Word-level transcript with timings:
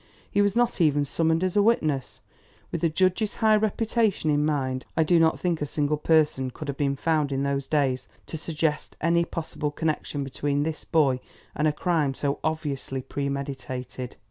He 0.31 0.41
was 0.41 0.55
not 0.55 0.81
even 0.81 1.05
summoned 1.05 1.43
as 1.43 1.55
a 1.55 1.61
witness. 1.61 2.19
With 2.71 2.81
the 2.81 2.89
judge's 2.89 3.35
high 3.35 3.55
reputation 3.55 4.31
in 4.31 4.43
mind 4.43 4.83
I 4.97 5.03
do 5.03 5.19
not 5.19 5.39
think 5.39 5.61
a 5.61 5.67
single 5.67 5.97
person 5.97 6.49
could 6.49 6.67
have 6.69 6.77
been 6.77 6.95
found 6.95 7.31
in 7.31 7.43
those 7.43 7.67
days 7.67 8.07
to 8.25 8.35
suggest 8.35 8.97
any 8.99 9.25
possible 9.25 9.69
connection 9.69 10.23
between 10.23 10.63
this 10.63 10.85
boy 10.85 11.19
and 11.53 11.67
a 11.67 11.71
crime 11.71 12.15
so 12.15 12.39
obviously 12.43 13.03
premeditated. 13.03 14.15